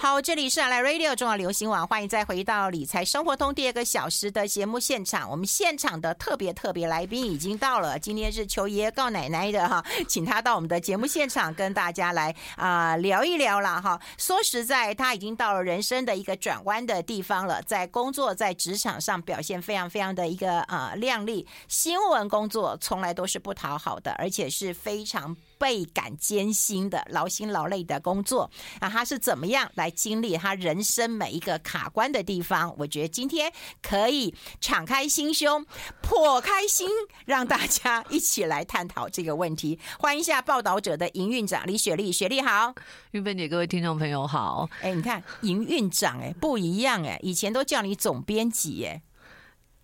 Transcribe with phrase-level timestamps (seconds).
[0.00, 5.28] 好，这里是来 Radio 中央流行网，欢迎再回到理财生活通第二个小时的节目现场。
[5.28, 14.00] 我们现场的特别特别来宾已经到了，今天是求爷爷告奶奶的哈，请他到我们的节目现场跟大家来啊、聊一聊了哈。
[14.16, 21.44] 说实在，他已经到了人生的一个转弯的地方了，在工作在职场上表现非常非常的一个啊、呃、亮丽。
[21.66, 25.36] 新闻工作从来都是不讨好的，而且是非常。
[25.58, 28.50] 倍感艰辛的劳心劳累的工作，
[28.80, 32.74] 那他是怎么样来经历他人生每一个卡关的地方？
[32.78, 35.66] 我觉得今天可以敞开心胸，
[36.00, 36.88] 破开心，
[37.26, 39.78] 让大家一起来探讨这个问题。
[39.98, 42.74] 欢迎一下报道者的营运长李雪莉，雪莉好，
[43.10, 44.68] 玉芬姐，各位听众朋友好。
[44.80, 49.02] 哎，你看营运长，哎，不一样，哎，以前都叫你总编辑，哎。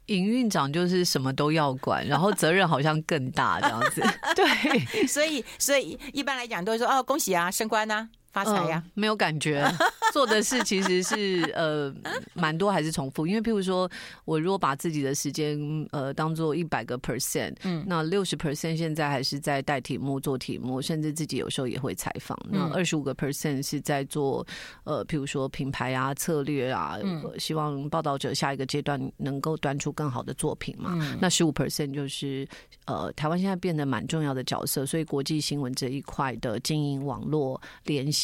[0.07, 4.03] 营运长就是什么都要管，然后责任好像更大这样子。
[4.37, 8.09] 对，所以所以一般来讲都会说哦，恭喜啊，升官啊。
[8.35, 9.65] 发财呀、没有感觉。
[10.13, 11.93] 做的事其实是呃
[12.35, 13.89] 蛮多还是重复，因为譬如说
[14.25, 15.59] 我如果把自己的时间
[15.93, 22.37] 呃当做一百个 percent，嗯，那六十 percent 现在还是在带题目做题目，甚至自己有时候也会采访。
[22.51, 24.45] 那二十五个 percent 是在做
[24.83, 26.99] 呃譬如说品牌啊策略啊，
[27.39, 30.99] 希望报道者下一个阶段能够端出更好的作品嘛。
[31.21, 32.47] 那十五 percent 就是
[32.87, 38.24] 呃台湾现在变得蛮重要的角色，所以国际新闻这一块的经营网络联系。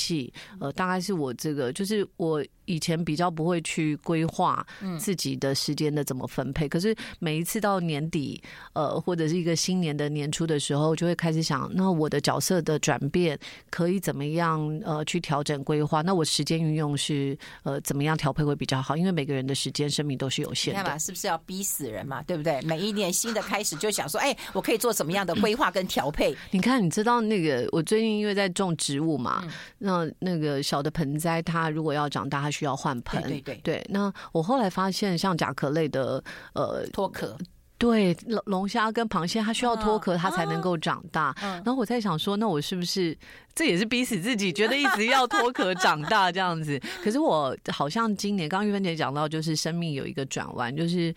[0.59, 2.45] 呃，大概是我这个，就是我。
[2.67, 4.65] 以前比较不会去规划
[4.97, 8.41] 自己的时间的怎么分配，可是每一次到年底，
[8.75, 13.37] 呃，或者是一个新年的年初的时候，就会开始想，那我的角色的转变
[13.71, 14.61] 可以怎么样？
[14.85, 16.01] 呃，去调整规划？
[16.03, 18.97] 那我时间运用是呃怎么样调配会比较好？
[18.97, 22.23] 因为每个人的时间生命都是有限的，你看吧，是不是要逼死人嘛？
[22.23, 22.63] 对不对？
[22.63, 26.37] 每一年新的开始就想说，哎，我可以做什么样的规划跟调配？
[26.53, 29.43] 你看，你知道那个我最近因为在种植物嘛，
[29.79, 33.87] 那那那个小的盆栽，它如果要长大，它需要换盆，对对对，对。
[33.91, 36.23] 那我后来发现，像甲壳类的，
[36.55, 37.37] 呃，脱壳，
[37.77, 41.35] 对，龙龙虾跟螃蟹，它需要脱壳，它才能够长大。
[41.41, 43.17] 然后我在想说，那我是不是
[43.55, 46.79] 这也是逼死自己，觉得一直要脱壳长大这样子？
[47.03, 51.13] 可是我好像今年，刚玉芬姐讲到，就是生命有一个转弯，就是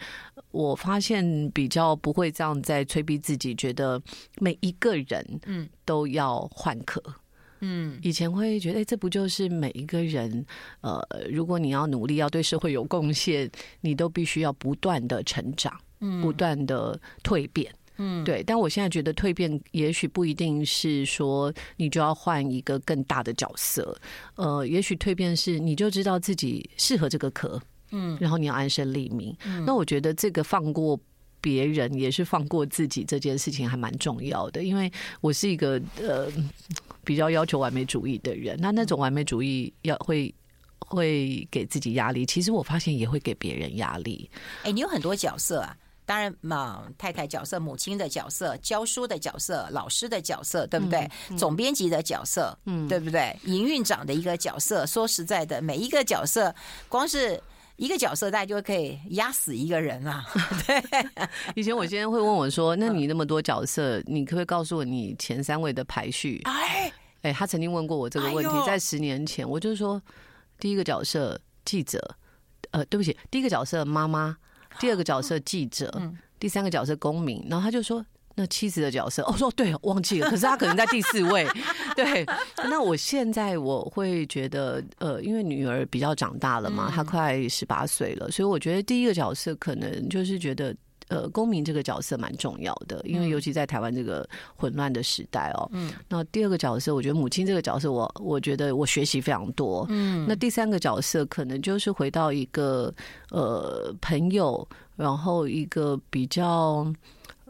[0.51, 4.01] 我发现比较不会这样在催逼自己，觉得
[4.39, 7.01] 每一个人嗯都要换壳。
[7.05, 7.13] 嗯，
[8.01, 10.45] 以前会觉得，哎，这不就是每一个人，
[10.81, 13.49] 呃，如果你要努力，要对社会有贡献，
[13.81, 18.43] 你都必须要不断的成长，嗯，不断的蜕变，嗯，对。
[18.43, 23.95] 但我现在觉得蜕变，也许不一定是说你就要换一个更大的角色，
[24.35, 29.35] 呃，也许蜕变是你就知道自己适合这个壳，嗯，然后你要安身立命。
[29.45, 30.99] 嗯，那我觉得这个放过
[31.39, 34.91] 别人，也是放过自己，这件事情还蛮重要的，因为
[35.21, 36.29] 我是一个呃。
[37.03, 40.33] 比较要求完美主义的人，那那种完美主义要会
[40.79, 42.25] 会给自己压力。
[42.25, 44.29] 其实我发现也会给别人压力。
[44.63, 45.75] 哎，你有很多角色啊，
[46.05, 51.09] 当然嘛，太太角色、母亲的角色、教书的角色、老师的角色，对不对？
[51.29, 53.35] 嗯、总编辑的角色，嗯，对不对？
[53.45, 54.85] 营运长的一个角色。
[54.85, 56.53] 说实在的，每一个角色，
[56.87, 57.41] 光是。
[57.75, 60.23] 一个角色大概就可以压死一个人啊！
[60.67, 60.83] 对，
[61.55, 66.91] 以前我先生会问我说：“那你那么多角色，你可不可以告诉我你前三位的排序？”哎，
[67.23, 70.01] 哎，他曾经问过我这个问题，在十年前，我就说：
[70.59, 72.15] 第一个角色记者，
[72.71, 74.37] 呃，对不起，第一个角色妈妈，
[74.79, 75.91] 第二个角色记者，
[76.39, 77.43] 第三个角色公民。
[77.49, 78.05] 然后他就说。
[78.35, 80.27] 那妻子的角色，哦，说对，忘记了。
[80.27, 81.47] 可是他可能在第四位。
[81.95, 82.25] 对，
[82.63, 90.75] 那我现在我会觉得，呃，因为女儿比较长大了嘛，她快十八岁了，所以我觉得第一个角色可能就是觉得，
[91.09, 95.69] 呃，公民这个角色蛮重要的，因为尤其在台湾这个混乱的时代哦。
[95.71, 95.91] 嗯。
[96.09, 99.85] 那第二个角色，我觉得母亲这个角色我，我我觉得我学习非常多。
[99.89, 100.25] 嗯。
[100.27, 102.91] 那第三个角色，可能就是回到一个
[103.29, 106.91] 呃朋友，然后一个比较。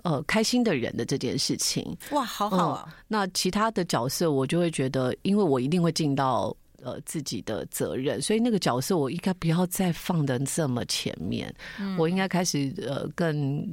[0.04, 2.84] 呃，开心的人的这件事情，哇，好好啊！
[2.88, 6.54] 嗯，那其他的角色，我就会觉得，因为我一定会尽到
[6.84, 11.54] 呃自己的责任，所以那个角色我应该不要再放的这么前面。
[11.80, 13.66] 嗯，我应该开始呃更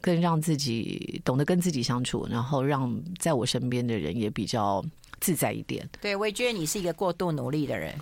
[0.00, 4.82] 更让自己懂得跟自己相处，然后让在我身边的人也比较
[5.20, 5.86] 自在一点。
[6.00, 7.94] 对，我也觉得你是一个过度努力的人，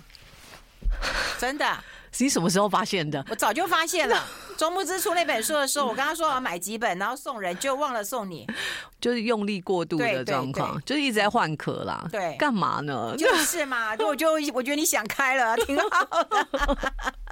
[1.37, 1.83] 真的。
[2.19, 3.23] 你什么时候发现的？
[3.29, 4.25] 我早就发现了。
[4.55, 8.47] 周慕姿出那本书的时候，我跟他说我要买几本，然后送人，就忘了送你，
[9.01, 12.07] 就是用力过度的状况，就是一直在换壳啦。
[12.11, 13.15] 对，干嘛呢？
[13.17, 16.47] 就是嘛， 就我就我觉得你想开了，挺好的。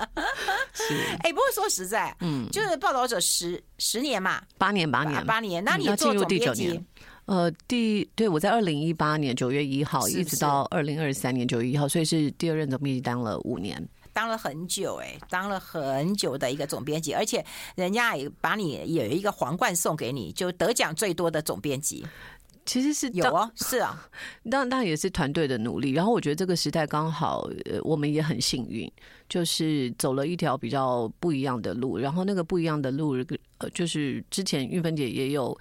[0.73, 6.83] 是，哎、欸，不过说实在，嗯，就是报道者十十年嘛，八年，八年，八年，那你做总编辑，
[7.25, 22.05] 呃，第对我在二零一八年九月一号一直到二零二三年九月一号，所以是第二任总编辑，当了五年，当了很久哎，当了很久的一个总编辑，而且人家也把你有一个皇冠送给你，就得奖最多的总编辑。
[22.63, 24.07] 其实是有啊，是啊，
[24.51, 25.91] 当当然也是团队的努力。
[25.93, 28.89] 然后我觉得这个时代刚好，呃，我们也很幸运，
[29.27, 31.97] 就是走了一条比较不一样的路。
[31.97, 33.15] 然后那个不一样的路，
[33.57, 35.57] 呃，就是之前玉芬姐也有。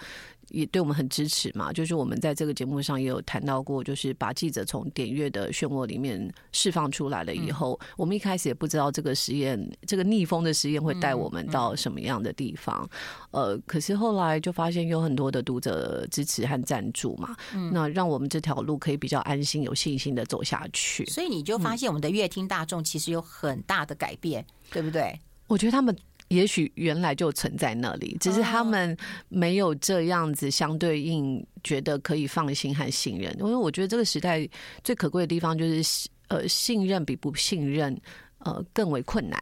[0.50, 12.88] 也对我们很支持嘛，就是我们在这个节目上也有谈到过，就是把记者从点阅的漩涡里面释放出来了以后，嗯、我们一开始也不知道这个实验，这个逆风的实验会带我们到什么样的地方。
[13.32, 21.06] 嗯嗯、呃，可是后来就发现有很多的读者支持和赞助嘛，嗯、那让我们这条路可以比较安心、有信心的走下去。
[21.06, 25.18] 所以你就发现我们的乐听大众其实有很大的改变，嗯、对不对？
[25.46, 25.96] 我觉得他们。
[26.30, 28.96] 也许原来就存在那里，只是他们
[29.28, 33.32] 没有这样子相对应，觉得可以放心和信任。
[33.38, 34.48] 因为我觉得这个时代
[34.82, 37.96] 最可贵的地方就是，呃，信任比不信任。
[38.42, 39.38] 呃，更为困难。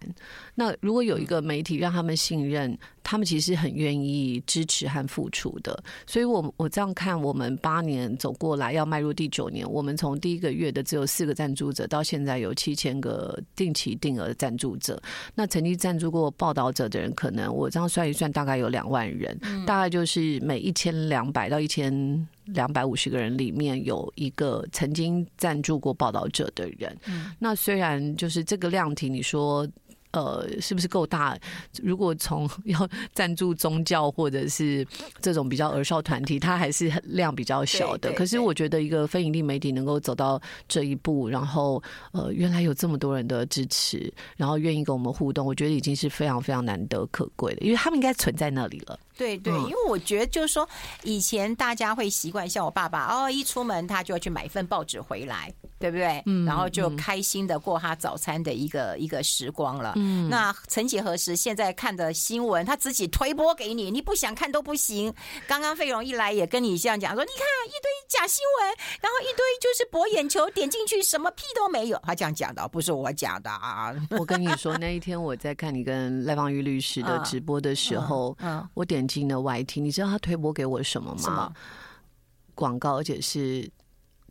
[0.57, 2.77] 那如果有一个媒体让他们信任，
[3.11, 5.83] 他们其实很愿意支持和付出的。
[6.07, 15.01] 所以我，我我这样看，我们八年走过来，要迈入第九年，我们从第一个月的只有四个赞助者，到现在有七千个定期定额赞助者。
[15.35, 22.29] 那曾经赞助过报道者的人，可能我这样算一算，大概有两万人，大概就是每一千两百到一千。
[22.49, 29.67] 两百五十个人里面有一个曾经赞助过报道者的人，嗯、那虽然就是这个量体，你说。
[30.13, 31.39] 呃，是不是够大？
[31.83, 34.87] 如果从 要赞助宗教或者是
[35.21, 38.13] 这种比较儿少团体，它还是量比较小的。
[38.13, 41.83] 可是我觉得一个非盈利媒体能够走到这一步，然后
[42.13, 48.99] 呃，原来有这么多人的支持，然后愿意跟我们互动，我觉得已经是非常非常难得可贵的，因为他们应该存在那里了。
[49.19, 50.67] 对对，因为我觉得就是说，
[51.03, 55.53] 以前大家会习惯像我爸爸哦，一出门他就要去买一份报纸回来。
[55.81, 56.21] 对不对？
[56.27, 59.93] 嗯，然后就开心的过他早餐的一个一个时光了。
[59.95, 65.15] 嗯，那曾几何时，现在看的新闻，他自己推播给你，你不想看都不行。
[65.47, 68.67] 刚刚费荣一来也跟你这样讲说，你看一堆假新闻，
[69.01, 72.01] 然后一堆就是博眼球，点进去什么屁都没有。
[72.03, 73.95] 他这样讲的，不是我讲的啊。
[74.19, 81.53] 我跟你说，那一天我在看你跟赖芳玉律师的直播的时候，嗯，我点进了 YT，你知道他推播给我什么吗？
[82.55, 83.69] 广告，而且是。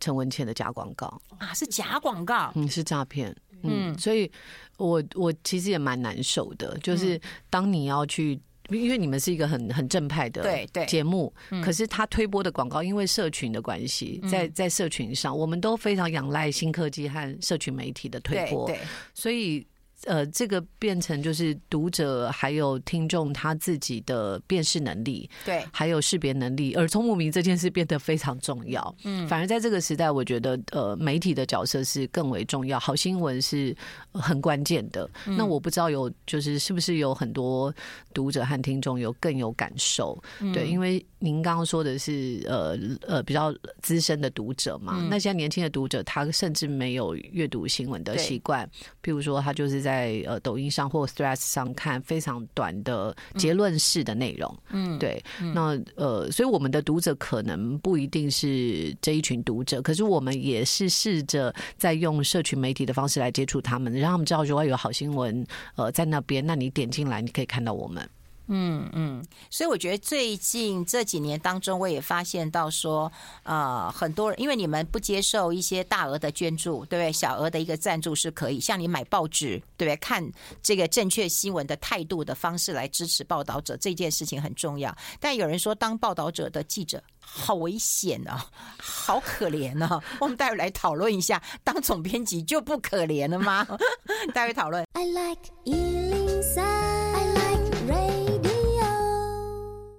[0.00, 1.20] 陈文茜的假广告。
[1.38, 3.34] 啊，是假广告，嗯，是诈骗，
[3.64, 4.30] 嗯，嗯，所以
[4.76, 7.20] 我我其实也蛮难受的，就是
[7.50, 10.86] 当你要去，因为你们是一个很很正派的对对。
[10.86, 11.34] 节目，
[11.64, 18.78] 可是他推播的广告，因为社群的关系，在在社群上，我们都非常仰赖新科技和社群媒体的推播，对，
[19.14, 19.66] 所以。
[20.04, 28.94] 呃，这个变成就是读者还有听众他自己的辨识能力，对，还有识别能力，耳聪目明这件事变得非常重要。
[29.02, 33.76] 嗯，反而在这个时代，我觉得呃，媒体的角色是更为重要，好新闻是
[34.12, 35.10] 很关键的。
[35.26, 37.74] 嗯、那我不知道有就是是不是有很多
[38.14, 40.16] 读者和听众有更有感受？
[40.38, 43.52] 嗯、对，因为您刚刚说的是呃呃比较
[43.82, 48.64] 资深的读者嘛，嗯、那现在年轻的读者他甚至没有阅读新闻的习惯，
[49.02, 49.87] 对譬如说他就是在。
[49.88, 65.46] 在呃抖音上或 Threads 上看非常短的结论式的内容，嗯，对，嗯、那呃，所以我们的读者可能不一定是这一群读者，可是我们也是试着在用社群媒体的方式来接触他们，让他们知道如果有好新闻
[65.76, 68.06] 呃在那边，那你点进来你可以看到我们。
[68.48, 73.10] 嗯嗯，所以我觉得最近这几年当中，我也发现到说，
[73.42, 77.12] 呃，很多人因为你们不接受一些大额的捐助，对不对？
[77.12, 79.96] 小额的一个赞助是可以，像你买报纸，对不对？
[79.96, 80.26] 看
[80.62, 84.96] 这个正确新闻的态度的方式来支持报道者，这件事情很重要。
[85.20, 88.46] 但有人说，当报道者的记者好危险啊，
[88.78, 90.02] 好可怜啊！
[90.20, 93.66] 我们待会来讨论一下，当总编辑就不可怜了吗？
[94.32, 94.84] 待会讨论。
[94.94, 95.42] I like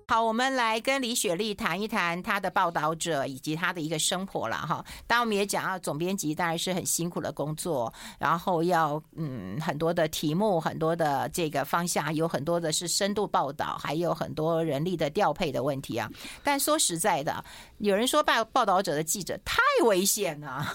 [0.09, 4.83] 好，我们来跟李雪莉谈一谈她的报道者以及她的一个生活了哈。
[5.05, 16.09] 当然，我们也讲到总编辑当然是很辛苦的工作，然后要嗯很多的题目，很多的这个方向，有很多的是深度报道，还有很多人力的调配的问题啊。
[16.43, 17.45] 但说实在的，
[17.77, 20.65] 有人说报报道者的记者太危险了。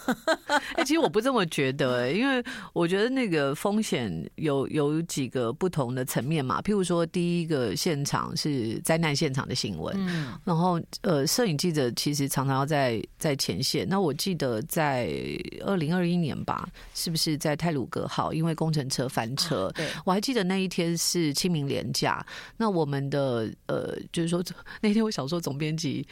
[0.77, 2.41] 哎，其实我不这么觉得，因为
[2.73, 6.63] 我觉得那个风险有有几个不同的层面嘛。
[6.63, 13.89] 譬如说，第一个现场是灾难现现场的新闻，嗯，然后呃，摄影记者其实常常要在在前线。
[13.89, 15.09] 那我记得在
[15.65, 19.69] 二零二一年吧，是不是在泰鲁格号因为工程车翻车？
[19.69, 22.23] 啊、对，我还记得那一天是清明连假。
[22.59, 24.45] 那我们的呃，就是说
[24.83, 26.07] 那天我小说总编辑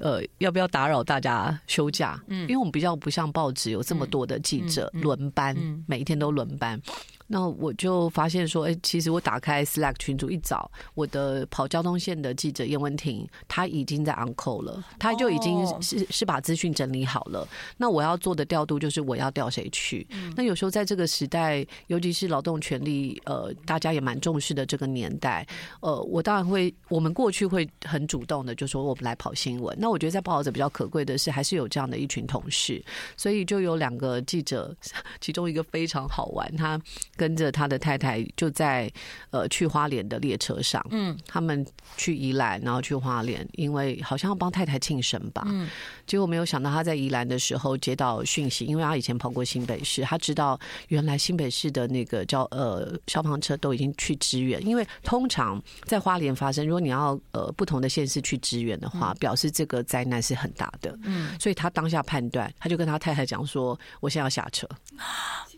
[0.00, 2.18] 呃，要不要打扰大家休假？
[2.28, 5.54] 嗯，因为我们比较不像报纸有这么多的记者轮班，
[5.86, 6.80] 每一天都轮班。
[7.26, 16.10] 那我就发现说，哎、欸，其实我打开 Slack 群组一早，我的跑交通线的记者叶文婷，他已经在 uncle 了，他就已经是、oh.
[16.10, 17.48] 是把资讯整理好了。
[17.78, 20.06] 那我要做的调度就是我要调谁去。
[20.10, 25.46] 嗯、那有时候在这个时代，尤其是劳动权利，呃，大家也蛮重视的这个年代，
[25.80, 29.74] 呃，我当然会，我们过去会很主动的就说我们来跑新闻。
[29.80, 32.84] 那我觉得在报道者比较可贵的是，还是有这样的一群同事，
[33.16, 34.76] 所以就有两个记者，
[35.20, 36.78] 其中一个非常好玩，他。
[37.16, 38.90] 跟着他的太太就在
[39.30, 41.64] 呃去花莲的列车上，嗯，他们
[41.96, 45.68] 去宜兰，然后去花莲，因为好像要帮太太庆生吧，嗯，
[46.06, 64.68] 结果没有想到他在宜兰的时候接到讯息，因为他以前跑过新北市，他知道原来新北市的那个叫呃消防车都已经去支援，因为通常在花莲发生，如果你要呃不同的县市去支援的话，嗯，表示这个灾难是很大的，嗯，所以他当下判断，他就跟他太太讲说，我现在要下车。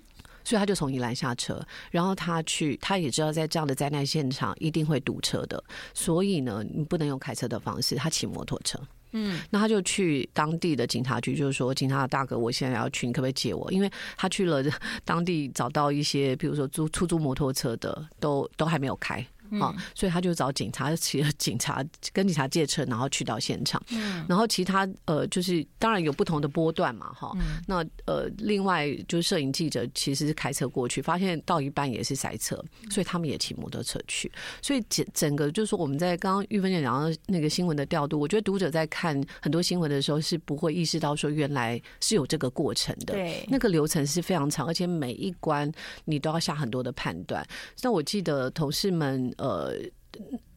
[0.46, 1.60] 所以他就从宜兰下车，
[1.90, 5.60] 然后他去，他也知道在这样的灾难现场一定会堵车的，
[5.92, 8.78] 所以呢，你不能用开车的方式，他骑摩托车。
[9.10, 13.70] 嗯，那他就去当地的警察局，就是说，警察的大哥，我现在要去，你可不可以借我？
[13.72, 14.62] 因为他去了
[15.04, 19.26] 当地，找到一些，比如说租出租摩托车的，都都还没有开。
[19.60, 23.82] 啊，所以他就找警察， 骑了警察跟警察借车，然后去到现场。
[23.90, 27.32] 嗯，然后其他呃，就是当然有不同的波段嘛，哈。
[27.66, 34.30] 那呃，另外就是摄影记者其实是开车过去，发现到一半也是塞车，所以他们也骑摩托车去。
[34.60, 43.14] 所以整整个就是说，我们在刚刚玉芬姐讲到那个新闻的调度，我觉得读者在看很多新闻的时候是不会意识到说原来是有这个过程的。
[43.14, 45.70] 对，那个流程是非常长，而且每一关
[46.04, 47.46] 你都要下很多的判断。
[47.82, 49.32] 那我记得同事们。
[49.38, 49.74] 呃，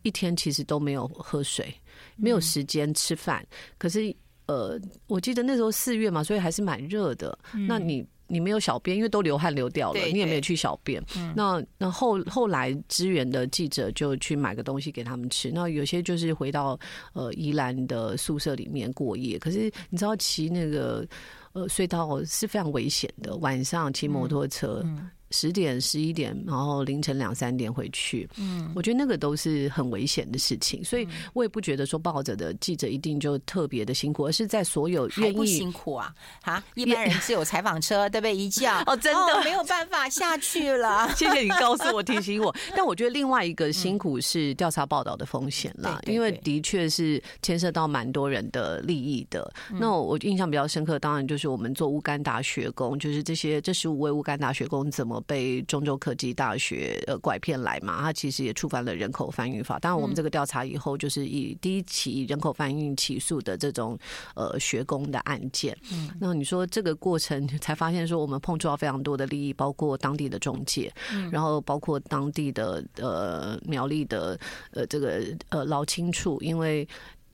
[0.04, 1.74] 一天其实都没有喝水，
[2.16, 3.46] 没有时间吃饭。
[3.78, 4.16] 可是，
[4.48, 7.38] 呃，我记得那时候四月嘛，所以还是蛮热的。
[7.68, 11.04] 那你你没有小便，因为都流汗流掉了，你也没有去小便。
[11.36, 15.52] 那那后后来支援的记者就去买个东西给他们吃。
[15.52, 16.80] 那有些就是回到
[17.14, 19.38] 呃宜兰的宿舍里面过夜。
[19.40, 21.06] 可是你知道骑那个
[21.54, 24.86] 呃隧道是非常危险的，晚上骑摩托车。
[25.32, 28.28] 十点、十一点，然后凌晨两三点回去。
[28.38, 36.64] 嗯，我觉得那个都是很危险的事情，所以我也不觉得说抱着的记者一定就特别的辛苦，而是在所有愿意辛苦啊啊！
[36.76, 38.36] 一般人是有采访车，对不对？
[38.36, 41.08] 一叫 哦，真的、哦、没有办法下去了。
[41.16, 42.56] 谢谢你告诉我、提醒我。
[42.76, 49.52] 但我觉得另外一个辛苦是调查报道的风险啦，因为的确是牵涉到蛮多人的利益的。
[49.80, 55.19] 那我印象比较深刻，当然就是我们做乌干达学工，就是这些这十五位乌干达学工怎么。
[55.22, 59.80] 被中州科技大学呃拐骗来嘛，他其实也触犯了人口贩运法。
[59.80, 63.98] 当然，我们这个调查以后，就是以第一起人口贩运起诉的这种
[64.36, 65.78] 呃学工的案件。
[65.92, 70.92] 嗯，那你说这个过程才发现说，我们碰触到非常多的利益，包括当地的中介，
[71.32, 74.40] 然后包括当地的呃苗栗的
[74.72, 76.88] 呃这个呃劳青处，因为。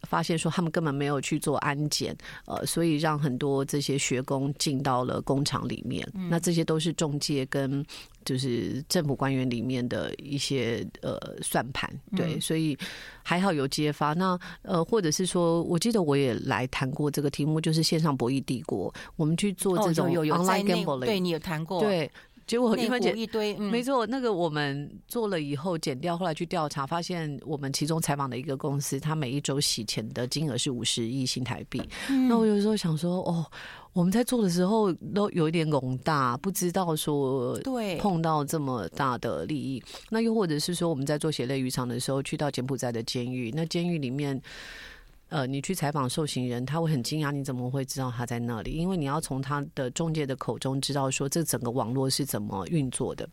[0.06, 6.08] 发现说他们根本没有去做安检，呃，所以让很多这些学工进到了工厂里面。
[6.14, 7.86] 嗯、那这些都是中介跟
[8.24, 12.78] 就是政府官员里面的一些呃算盘，对，嗯、所以
[13.24, 14.14] 还好有揭发。
[14.14, 22.10] 那呃，或者是说，我记得我也来谈过这个题目，就是线上博弈帝国，我们去做这种 online gambling，对你有谈过，对。
[22.48, 24.06] 结果一分钱一堆，嗯、没错。
[24.06, 31.82] 那个我们做了以后剪掉，后来去调查，发现我们其中采访的一个公司，他每一周洗钱的金额是五十亿新台币。
[32.10, 33.46] 嗯、那我有时候想说，哦，
[33.94, 39.84] 我们在做的时候都有一点懵大，不知道说对碰到这么大的利益。
[40.10, 44.40] 那又或者是说，我们在做血泪渔场的时候，去到柬埔寨的监狱，那监狱里面。
[45.30, 48.72] 呃，你去采访受刑人，他会很惊讶，你怎么会知道他在那里？
[48.72, 53.28] 因为你要从他的中介的口中知道说，这整个网络是怎么运作的。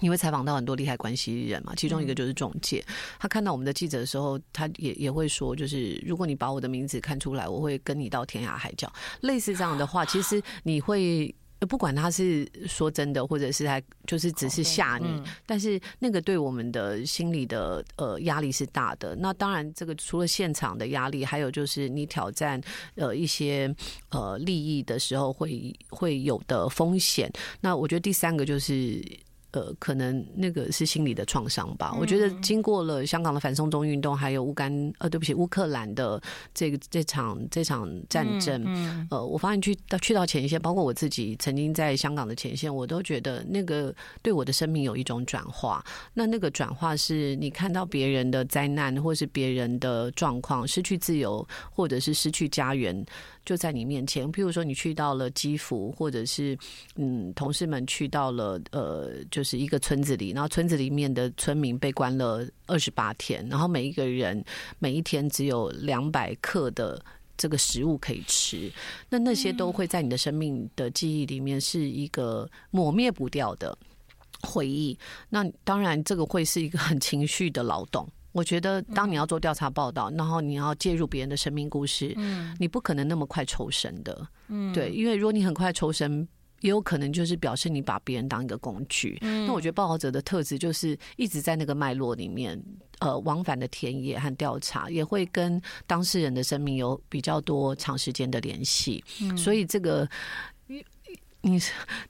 [0.00, 2.84] 你会采访到很多利害关系人嘛，其中一个就是中介。
[3.18, 8.92] 他看到我们的记者的时候，他也也会说，就是如果你把我的名字看出来，我会跟你到天涯海角。
[9.20, 11.34] 类似这样的话，其实你会。
[11.66, 19.14] 不管他是说真的，或者是他就是只是吓你，但是那个对我们的心理的呃压力是大的。
[19.16, 22.60] 那当然，这个除了现场的压力，还有就是你挑战
[22.96, 23.74] 呃一些
[24.10, 27.30] 呃利益的时候会会有的风险。
[27.60, 29.02] 那我觉得第三个就是
[29.54, 31.92] 呃，可能那个是心理的创伤吧。
[31.94, 36.20] 嗯、我觉得经过了香港的反送中运动，还有乌干呃，对不起，乌克兰的
[36.52, 45.84] 这个这场这场战争，嗯嗯、呃，我发现去到去到前线，包括我自己曾经在香港的前线，我都觉得那个对我的生命有一种转化。
[46.12, 53.06] 那那个转化是你看到别人的灾难，或是别人的状况，失去自由，或者是失去家园。
[53.44, 56.56] 就在你面前，譬如说你去到了基辅，或者是
[56.96, 64.42] 嗯，同事们去到了呃，就是一个村子里，然后村子里面的村民被关了二十八天，然后每一个人
[64.78, 67.04] 每一天只有两百克的
[67.36, 68.72] 这个食物可以吃，
[69.10, 73.76] 那那些都会在你的生命的记忆里面是一个抹灭不掉的
[74.40, 74.96] 回忆。
[75.28, 78.08] 那当然，这个会是一个很情绪的劳动。
[78.34, 86.26] 我觉得，当你要做调查报道，然后你要介入别人的生命故事，嗯，你不可能那么快抽身的，嗯，对，因为如果你很快抽身，
[86.60, 89.16] 也有可能就是表示你把别人当一个工具。
[89.20, 92.60] 嗯，那我觉得报道者的特质就是一直在那个脉络里面，
[92.98, 100.08] 呃，往返的田野和调查，也会跟当事人的生命有比较多长时间的联系，嗯，所以这个。
[101.44, 101.60] 你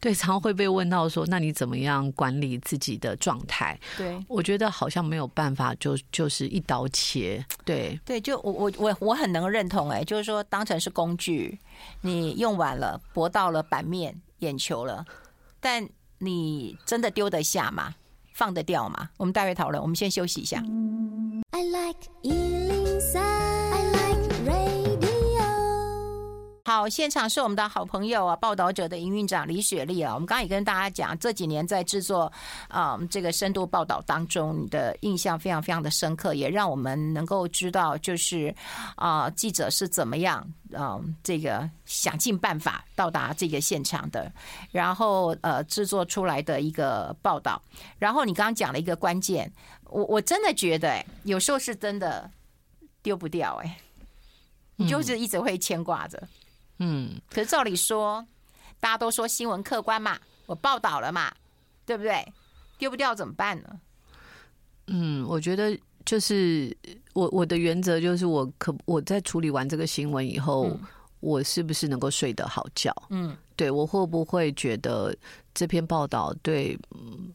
[0.01, 3.79] 对常会被问到说，那你怎么样管理自己的状态？
[3.99, 7.45] 对，我觉得好像没有办法就，就就是一刀切。
[7.65, 11.59] 对对，就我我我我很能认同哎、欸，就是说当成是工具，
[12.01, 15.05] 你用完了，博到了版面眼球了，
[15.61, 15.89] 但
[16.19, 17.95] 你真的丢得下吗？
[18.33, 19.11] 放得掉吗？
[19.17, 20.63] 我们待会讨论，我们先休息一下。
[21.51, 22.09] I like
[26.67, 30.15] 好，现场是我们的好朋友啊，报道者的营运长李雪莉啊。
[30.15, 32.33] 我们刚刚也跟大家讲，这几年在制作
[32.69, 38.49] 啊、嗯、这个深度报道当中，你的印象非常非常的深刻，也让我们能够知道，就是
[38.97, 40.39] 啊、呃、记者是怎么样
[40.73, 44.33] 啊、嗯、这个想尽办法到达这个现场的，
[44.71, 47.61] 然后呃制作出来的一个报道。
[47.99, 49.53] 然后你刚刚讲了一个关键，
[49.91, 52.31] 我我真的觉得哎，有时候是真的
[53.03, 53.79] 丢不掉哎，
[54.77, 56.19] 你就是一直会牵挂着。
[56.23, 56.29] 嗯，
[57.31, 58.27] 可是照理说，
[58.81, 61.33] 大家都说新闻客观嘛，我报道了嘛，
[61.87, 62.27] 对不对？
[62.79, 63.81] 丢不掉怎么办呢？
[64.89, 66.77] 嗯，我觉得就是
[67.13, 70.81] 我我的原则就是，我可我在处理完这个新闻以后，嗯、
[71.21, 72.93] 我是不是能够睡得好觉？
[73.11, 75.17] 嗯，对，我会不会觉得
[75.55, 76.79] 这篇报道对？
[76.91, 77.33] 嗯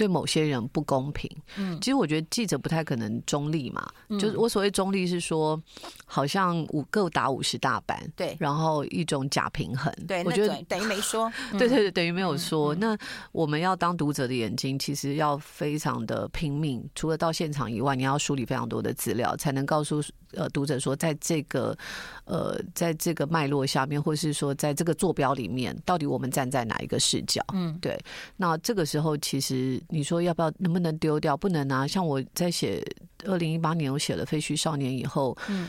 [0.00, 5.62] 对某些人不公平，嗯，其实我觉得记者不太可能中立嘛，嗯、就是我所谓中立是说，
[6.06, 12.74] 好像五各打五十大板，对，然后一种假平衡，对，我觉得等于没说， 对对对，等于没有说。
[12.74, 12.98] 嗯、那
[13.32, 20.02] 我们要当读者的眼睛，其实要非常的拼命，除了到现场以外，你要梳理非常多的资料，才能告诉。
[20.32, 21.76] 呃，读者说，在这个
[22.24, 27.44] 呃，在这个脉络下面，或是说，在这个坐标里面，到底我们站在哪一个视角？
[27.52, 27.98] 嗯，对。
[28.36, 31.36] 那这个时候，其实你说要不要，能不能丢掉？
[31.36, 31.86] 不能啊。
[31.86, 32.82] 像我在写
[33.24, 35.68] 二零一八年，我写了《废墟少年》以后，嗯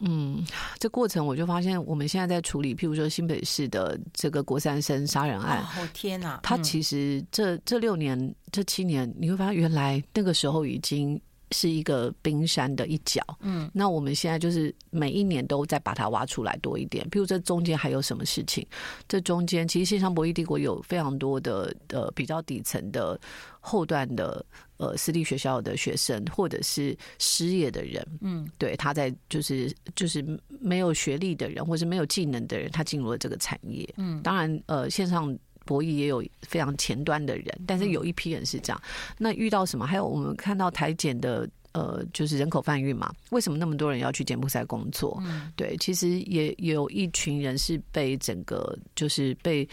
[0.00, 0.46] 嗯，
[0.78, 5.62] 这过程我就发现，我们现在在处理，譬如说新北市的这个国三生杀人案。
[5.62, 6.40] 哦天哪！
[6.42, 11.20] 他其实这这六年、这七年，你会发现，原来那个时候已经。
[11.52, 17.08] 是一个冰山的一角，嗯，那我们现在就是每一年都在把它挖出来多一点。
[17.10, 18.66] 譬如这中间还有什么事情？
[19.08, 23.18] 这中间其实线上博弈帝国有非常多的呃比较底层的
[23.60, 24.44] 后段的
[24.76, 30.24] 呃私立学校的学生，或者是失业的人，嗯，对，他在就是就是
[30.60, 35.36] 没有学历的人，或是没有技能的人，他进入了这个产业，嗯，当然呃线上。
[35.68, 38.82] 博弈也有非常前端的人，但是有一批人是这样。
[39.18, 39.86] 那遇到什么？
[39.86, 43.12] 还有我们看到台检的呃，就是人口贩运嘛？
[43.28, 45.20] 为什么那么多人要去柬埔寨工作？
[45.26, 49.68] 嗯，对，其实也有一群人是被整个就是被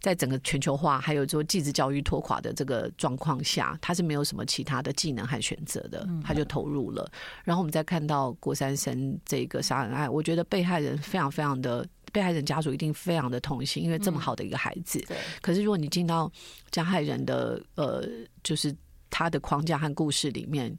[0.00, 7.10] 在整个全球化还有说继职教育拖垮的这个状况下，他是没有什么其他的技能和选择的，他就投入了。
[7.42, 11.84] 然后我们再看到郭三生这个杀人案，我觉得被害人非常非常的。
[12.12, 14.98] 被害人家属一定非常的痛心，因为这么好的一个孩子。
[15.08, 15.16] 对。
[15.40, 16.30] 可是如果你进到
[16.70, 18.06] 加害人的呃，
[18.42, 18.74] 就是
[19.08, 20.76] 他的框架和故事里面，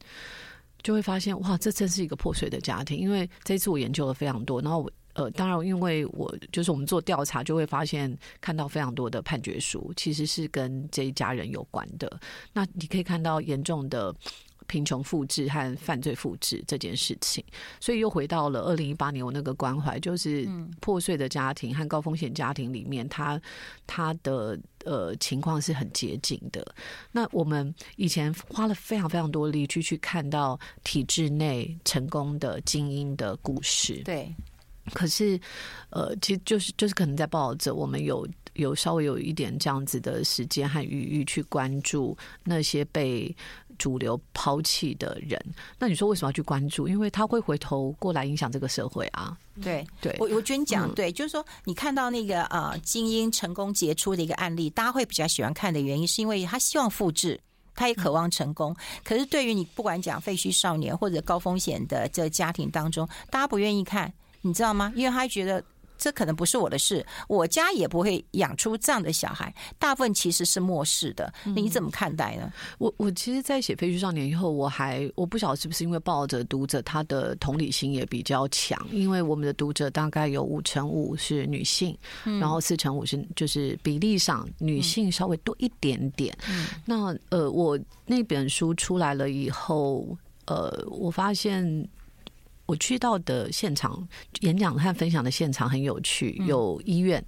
[0.84, 2.98] 就会发现哇，这真是一个破碎的家庭。
[2.98, 12.20] 因为这一次我研究了非常多，然后呃，当然因为我就是我们做调查，就会发现看到非常多的判决书，其实是跟这一家人有关的。
[12.54, 14.15] 那你可以看到严重的。
[14.67, 17.43] 贫穷复制和犯罪复制这件事情，
[17.80, 20.47] 所以又回到了二零一八年，我那个关怀就是
[20.80, 23.41] 破碎的家庭和高风险家庭里面，他
[23.86, 26.65] 他的呃情况是很接近的。
[27.12, 34.34] 那我们以前花了非常非常多力去去看到体制内成功的精英的故事，对。
[34.93, 35.39] 可是
[35.91, 38.28] 呃，其实就是就是可能在报道者，我们有。
[38.56, 43.34] 有稍微有一点这样子的时间和余裕去关注那些被
[43.82, 45.44] 主流抛弃的人。
[45.80, 46.88] 那你说为什么要去关注？
[46.88, 49.36] 因为他会回头过来影响这个社会啊。
[49.63, 57.39] 对对，我我觉得你讲对，就是说你看到那个呃精英成功杰出的一个案例，大家会比较喜欢看的原因，是因为他希望复制。
[57.74, 64.94] 他也渴望成功，可是对于你不管讲废墟少年或者高风险的这家庭当中，大家不愿意看，你知道吗？
[64.96, 65.63] 因为他觉得。
[66.02, 69.54] 这可能不是我的事，我家也不会养出这样的小孩。
[69.78, 72.42] 大部分其实是漠视的，你怎么看待呢？
[72.46, 86.36] 嗯、我我其实，在写《废墟少年》以后，我还我不晓得是不是因为抱着读者他的同理心也比较强，因为我们的读者大概有五成五是女性，嗯、然后四成五是就是比例上女性稍微多一点点。
[86.50, 91.88] 嗯、那呃，我那本书出来了以后，呃，我发现。
[92.72, 94.08] 我去到的现场
[94.40, 97.22] 演讲和分享的现场很有趣，有医院，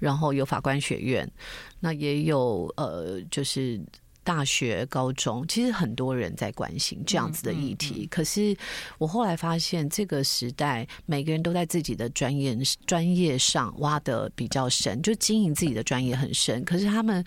[0.00, 1.30] 然后有法官学院，
[1.78, 3.80] 那也有呃，就是
[4.24, 8.08] 大学、高中，其实很多人在关心这样子的议题。
[8.10, 8.56] 可是
[8.98, 16.64] 我后来发现，这个时代每个人都在自己的专业专业上挖的比较深，就经营自己的专业很深。
[16.64, 17.24] 可是他们。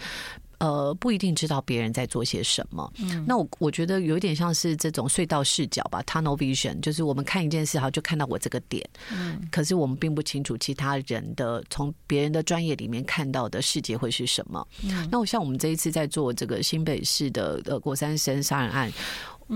[0.62, 2.94] 呃，不一定知道别人在做些什么。
[3.00, 8.88] 嗯，那我我觉得有一点像是这种隧道视角吧，tunnel vision，就是我们看一件事，好就看到我这个点。
[9.12, 14.68] 嗯，可是我们并不清楚其他人的从别人的专业里面看到的世界会是什么。
[14.84, 18.92] 嗯，那我像我们这一次在做这个新北市的呃国三生杀人案。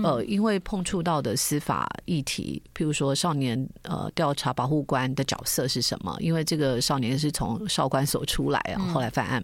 [0.02, 6.16] 呃，因为碰触到的司法议题，譬如说少年呃调查保护官的角色是什么？
[6.20, 9.42] 因为这个少年是从少管所出来啊，后来犯案。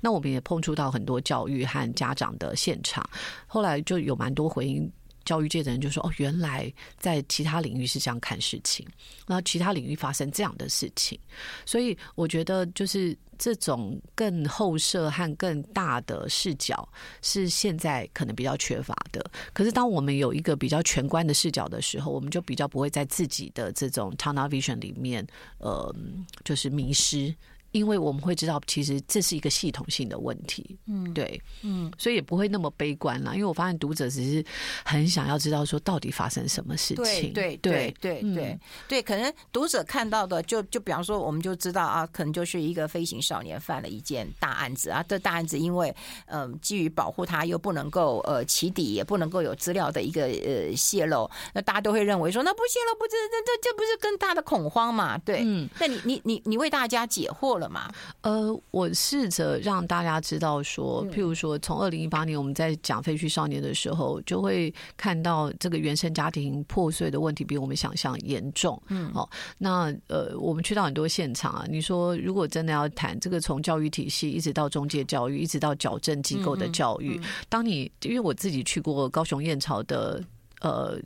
[0.00, 3.08] 那我们也碰触到很多教育和家长的现场，
[3.46, 4.90] 后来就有蛮多回应。
[5.30, 8.84] 教育界的人就说：“哦，原来在其他领域是这样看事情，
[9.28, 11.16] 那其他领域发生这样的事情，
[11.64, 16.88] 所以我觉得就是这种更后设和更大的视角
[17.22, 19.24] 是现在可能比较缺乏的。
[19.52, 25.24] 可是当我们有一个比较全观的视角的时候，我们就比较不会在自己的这种 tunnel vision 里面，
[25.58, 25.94] 呃，
[26.42, 27.32] 就是迷失。”
[27.72, 33.32] 因为我们会知道，其实这是一个系统性的问题，嗯，对，嗯，所以也不会那么悲观啦。
[33.34, 34.44] 因为我发现读者只是
[34.84, 45.94] 很想要知道说到底发生什么事情，对对对对对对，可能读者看到的就就比方说，我们就知道啊，可能就是一个飞行少年犯了一件大案子啊，这大案子因为
[46.26, 55.16] 嗯、呃，基于保护他又不能够呃起底，也不能够有资料的一个呃泄露，那大家都会认为说那不泄露不这这这这不是更大的恐慌嘛？
[55.18, 57.88] 对，嗯，那你你你你为大家解惑了吗？
[58.22, 68.82] 呃，我试着让大家知道说，譬如说，从二零一八年我们在讲废墟少年的时候，就会看到这个原生家庭破碎的问题比我们想象严重。
[68.88, 80.22] 嗯，好，那呃，我们去到很多现场啊，你说如果真的要谈这个，从教育体系一直到中介教育，一直到矫正机构的教育，当你因为我自己去过高雄燕巢的
[80.60, 80.98] 呃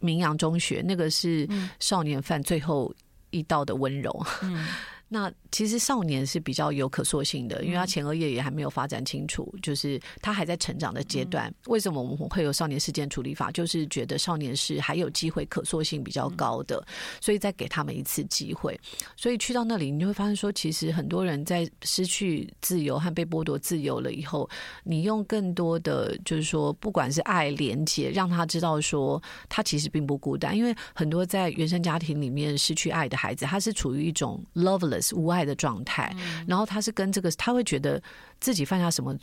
[0.00, 1.46] 明阳中学，那个是
[1.78, 2.92] 少年犯最后
[3.30, 4.26] 一道的温柔。
[4.42, 4.66] 嗯。
[5.14, 11.54] 那其实少年是比较有可塑性的，因为他前额叶也还没有发展清楚，就是他还在成长的阶段。
[11.68, 13.48] 为什么我们会有少年事件处理法？
[13.52, 16.84] 就是觉得少年是还有机会可塑性比较高的，
[17.20, 18.76] 所以再给他们一次机会。
[19.16, 24.50] 所以去到那里，你就会发现说，其实很多人在失去自由和被剥夺自由了以后，
[24.82, 30.58] 你用更多的就是说，不管是爱、连接，让他知道说他其实并不孤单。
[30.58, 35.03] 因为很多在原生家庭里面失去爱的孩子，他是处于一种 loveless。
[35.12, 36.14] 无爱的状态，
[36.46, 38.00] 然后他是跟这个，他会觉得
[38.38, 39.14] 自己犯下什么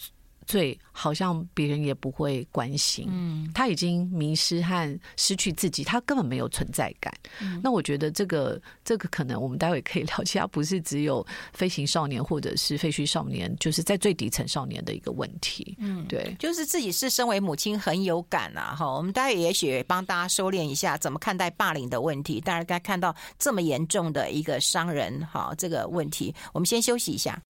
[0.45, 3.07] 罪，好像别人也不会关心。
[3.09, 7.13] 嗯，他已经迷失和失去自己，他根本没有存在感。
[7.39, 15.75] 嗯，那我觉得这个这个可能我们待会可以聊，其他不是只有飞行少年或者是废墟少年，就是在最底层少年的一个问题。
[15.79, 18.75] 嗯，对，就是自己是身为母亲很有感啊。
[18.75, 22.41] 哈，我们待会也许帮大家收敛一下，怎么看待霸凌的问题。
[22.41, 27.41] 当然，该看到这么严重的一个伤人，哈，这个问题，我们先休息一下。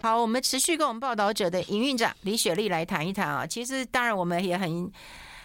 [0.00, 3.46] 好，我们持续跟我们报道者的营运长李雪莉来谈一谈啊。
[3.46, 4.90] 其实，当然我们也很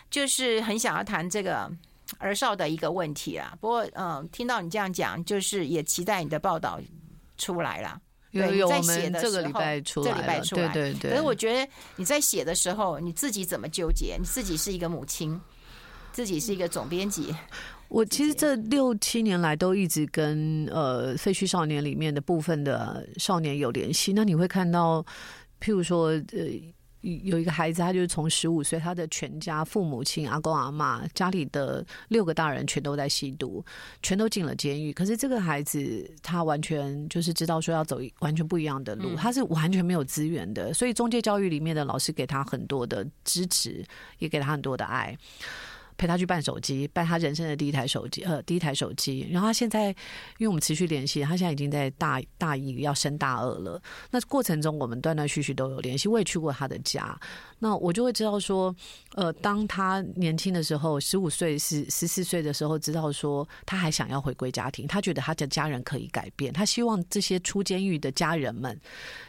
[0.10, 1.72] 就是很想要谈这个
[2.20, 3.56] 儿少的一个问题啊。
[3.60, 6.80] 不过，嗯，听到你这样讲，就是也期待你的报道
[7.38, 8.00] 出来了。
[8.32, 11.12] 有有，我们这个礼拜出来，这礼拜出来，对对对。
[11.12, 14.16] 可是我觉得你在写的时候，你自己怎么纠结？
[14.20, 15.40] 你自己是一个母亲，
[16.12, 17.36] 自己是一个总编辑。
[17.92, 24.14] 我其实这六七年来都一直跟呃废墟少年里面的部分的少年有联系。
[24.14, 25.06] 那你会看到，
[25.60, 26.48] 譬如说呃
[27.02, 33.62] 有一个孩子，他就是从十五岁，他的全家父母亲、阿公阿妈，家里的六个大人全都在吸毒，
[34.02, 34.94] 全都进了监狱。
[34.94, 43.84] 可是这个孩子他完全就是知道说要走完全不一样的路，他是完全没有资源的，所以中介教育里面的老师给他很多的支持，
[44.20, 45.18] 也给他很多的爱。
[46.02, 49.28] 陪他去办手机，办他人生的第一台手机，呃，第一台手机。
[49.30, 49.90] 然后他现在，
[50.40, 53.80] 因为我们持续联系，他现在已经在大大一要升大二了。
[54.10, 56.10] 那过程中，我们断断续续都有联系。
[56.10, 57.16] 我也去过他的家，
[57.60, 58.76] 那我就会知道说，
[59.14, 68.76] 呃，当他年轻的时候，十五岁、十十四岁的时候，知道说他还想要回归家庭，他觉得他的家人可以改变，他希望这些出监狱的家人们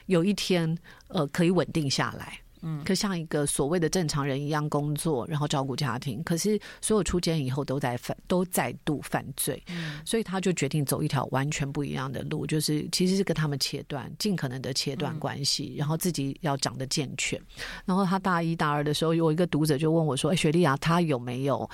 [0.06, 0.74] 有一天，
[1.08, 2.41] 呃，可以稳定下来。
[2.62, 6.22] 嗯，可像一个所谓的正常人一样工作，然后照顾家庭。
[6.22, 9.62] 可是所有出监以后都在犯，都再度犯罪。
[9.68, 17.40] 嗯，所以他就决定走一条完全不一样的路，就是其实是跟他们切断，尽可能的切断关系，然后自己要长得健全。
[17.84, 21.68] 然后他大一大二的时候，有一个读者就问我说：“哎，雪莉啊，他有没有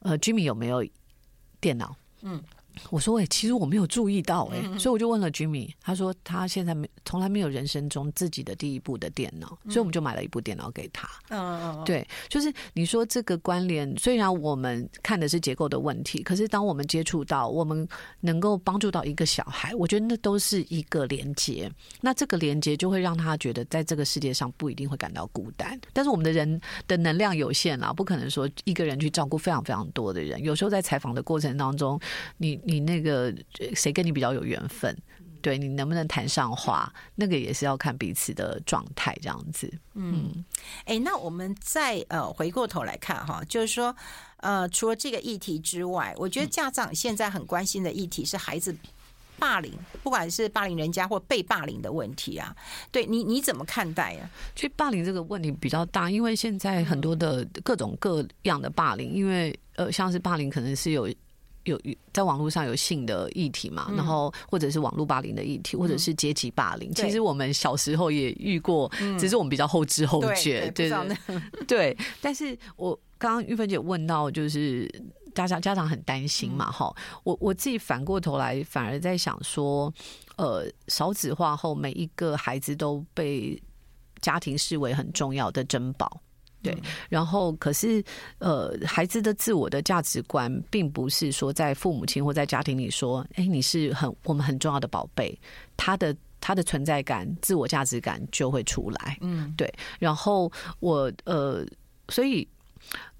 [0.00, 0.84] 呃，Jimmy 有没有
[1.60, 2.42] 电脑？”嗯。
[2.90, 11.08] 我说：“哎，其实我没有注意到，哎，所以我就问了 Jimmy，他说他现在没从来没有人生中自己的第一部的电脑，所以我们就买了一部电脑给他。
[11.28, 17.86] 嗯，对，就是你说这个关联，虽然我们看的是结构的问题，可是当我们接触到，我们
[18.20, 21.70] 能够帮助到一个小孩，我觉得那都是一个连接。
[22.00, 25.78] 那这个连接就会让他觉得在这个世界上不一定会感到孤单。
[25.92, 30.42] 但是我们的人的能量有限啦，不可能说一个人去照顾非常非常多的人。
[30.42, 32.00] 有时候在采访的过程当中，
[32.38, 32.58] 你。
[32.70, 33.34] 你那个
[33.74, 34.96] 谁跟你比较有缘分？
[35.42, 36.92] 对，你能不能谈上话？
[37.14, 39.72] 那个也是要看彼此的状态，这样子。
[39.94, 40.44] 嗯，
[40.84, 43.96] 哎，那我们再呃回过头来看哈，就是说
[44.36, 48.76] 呃，除了这个议题之外，我觉得家长现在很关心的议题是孩子
[49.38, 52.54] 霸凌，不管是霸凌人家或被霸凌的问题啊。
[52.92, 54.28] 对你你怎么看待啊？
[54.54, 61.08] 其实霸凌这个问题比较大，因为现在很多的各种各样的霸凌，因为呃，像是霸凌可能是有。
[61.64, 61.80] 有
[62.12, 63.92] 在网络上有性的议题嘛？
[63.96, 66.92] 然后或者是网络霸凌的议题，或者是阶级霸凌。
[66.94, 71.16] 其实我们小时候也遇过，只是我们比较后知后觉，对对
[71.66, 71.96] 对。
[72.20, 74.90] 但是我刚刚玉芬姐问到，就是
[75.34, 76.94] 家长家长很担心嘛，哈。
[77.24, 79.92] 我我自己反过头来，反而在想说，
[80.36, 83.60] 呃，少子化后，每一个孩子都被
[84.20, 86.20] 家庭视为很重要的珍宝。
[86.62, 86.76] 对，
[87.08, 88.04] 然后可是，
[88.38, 95.38] 呃，孩子的自我的价值观，并不是说在父母亲或在家庭里说，哎，你是很我们很重要的宝贝，
[95.76, 99.16] 他的他的存在感、自我价值感就会出来。
[99.22, 99.72] 嗯，对。
[99.98, 101.64] 然后我呃，
[102.10, 102.46] 所以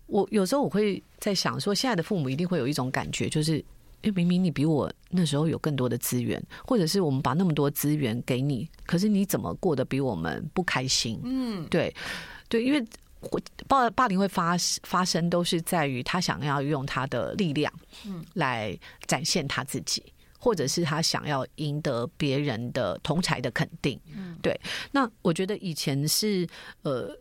[0.07, 3.57] 我有时候我会在想说，现在的父母一定会有一种感觉，就是，
[4.03, 11.18] 因为明明你比我那时候有更多的资源，或者是我们把那么多资源给你，可是你怎么过得比我们不开心？
[11.24, 11.94] 嗯，对，
[12.50, 12.85] 对，因为。
[13.68, 17.72] 霸霸凌会发发生，都是在于他想要用他的力量，
[18.06, 20.02] 嗯，来展现他自己，
[20.38, 24.59] 或者是他想要赢得别人的同才的肯定，嗯，对。
[24.90, 26.48] 那我觉得以前是
[26.83, 27.14] 呃，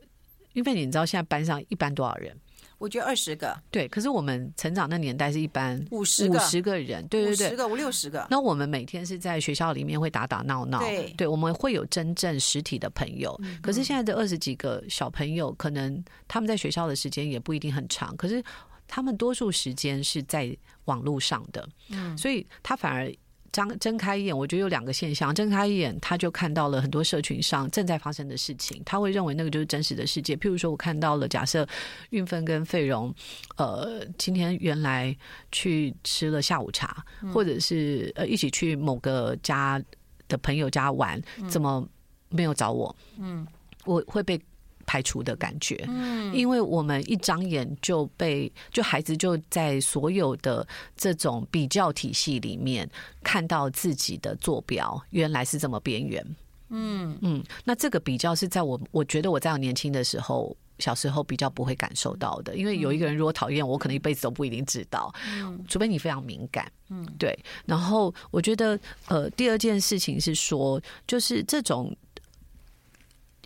[0.53, 2.35] 因为你知道现在班上一般多少人？
[2.79, 3.87] 我觉得二十个，对。
[3.87, 8.25] 可是我们成长那年代是一般五十五十个人，对对对，五十个五六十个。
[8.31, 13.39] 那我们每天是在学校里面会打打闹闹，对对，我们会有真正实体的朋友。
[13.43, 18.43] 嗯、可是现在的二十几个小朋友，可能他们在学校的时间也不一定很长，可是
[18.87, 23.13] 他们多数时间是在网络上的，嗯，所以他反而。
[23.51, 25.33] 张睁开眼，我觉得有两个现象。
[25.33, 30.35] 睁开眼，他就看到了很多社群上正在发生的事情，他会认为那个就是真实的世界。
[30.35, 31.67] 譬如说，我看到了，假设
[32.11, 33.13] 运芬跟费荣，
[33.57, 35.15] 呃，今天原来
[35.51, 39.81] 去吃了下午茶，或者是呃一起去某个家
[40.27, 41.87] 的朋友家玩，怎么
[42.29, 42.95] 没有找我？
[43.17, 43.45] 嗯，
[43.85, 44.39] 我会被。
[44.89, 52.89] 排除的感觉，嗯，因为我们一张眼就被，就孩子就在所有的这种比较体系里面
[53.21, 56.25] 看到自己的坐标原来是这么边缘，
[56.69, 57.15] 嗯。
[57.21, 67.37] 嗯，那这个比较是在我我觉得我在我年轻的时候，小时候比较不会感受到的，因为有一个人如果讨厌我，可能一辈子都不一定知道，嗯，除非你非常敏感，嗯，对。
[67.67, 71.95] 然后我觉得，呃，第二件事情是说，就是这种。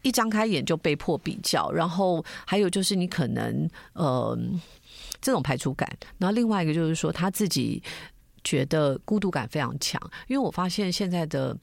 [0.04, 4.38] 一张开眼就被迫比较，然后还有就是你可能呃
[5.20, 7.82] 这种排除感，然后另外一个就是说他自己
[8.44, 11.58] 觉得孤独感非常强，因为我发现现在的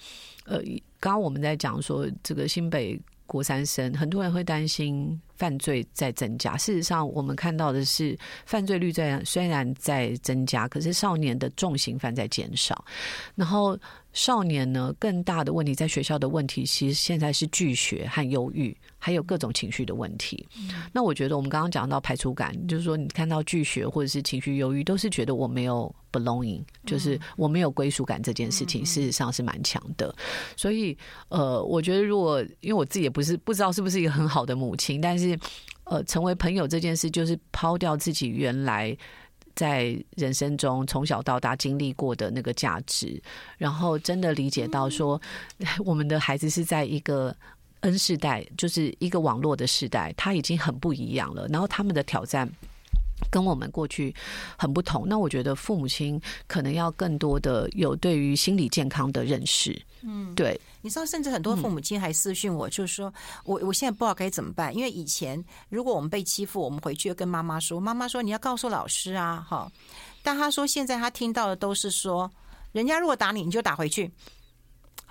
[0.44, 0.58] 呃
[0.98, 6.56] 刚刚我们在讲说这个新北国三生，很多人会担心犯罪在增加。
[6.56, 12.84] 事实上，我们看到的是犯罪率在虽然在增加，可是少年的重刑犯在减少。
[13.36, 13.78] 然后
[14.12, 20.46] 少年呢，更大的问题在学校的问题，其实现在是拒学和忧郁，还有各种情绪的问题。
[20.58, 30.14] 嗯、那我觉得我们刚刚讲到排除感，就是说你看到拒学或者是情绪忧郁，都是觉得我没有 belonging，就是我没有归属感这件事情，事实上是蛮强的。
[30.56, 30.96] 所以
[31.28, 35.38] 呃，我觉得如果因为我自己也不是不知道是不是一个很好的母亲，但是
[35.84, 38.96] 呃，成为朋友这件事，就是抛掉自己原来。
[39.54, 43.20] 在人生中从小到大经历过的那个价值，
[43.58, 45.20] 然后真的理解到说，
[45.84, 47.34] 我们的孩子是在一个
[47.80, 51.46] N 世代，就是一个网络的时代，他已经很不一样了。
[51.48, 52.48] 然后他们的挑战
[53.30, 54.14] 跟我们过去
[54.56, 55.06] 很不同。
[55.06, 59.80] 那我觉得父母亲可能要更多的有对于心理健康的认识。
[60.02, 63.12] 嗯，对，你知道，甚至很多父母亲还私讯我，就是说
[63.44, 69.70] 我我现在不知道该怎么办，因为以前如果我们被欺负，我们回去跟妈妈说，妈妈说你要告诉老师啊，哈，
[70.22, 72.30] 但他说现在他听到的都是说，
[72.72, 74.10] 人家如果打你，你就打回去。